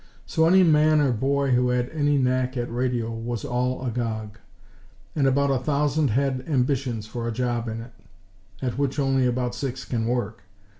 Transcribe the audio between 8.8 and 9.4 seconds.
only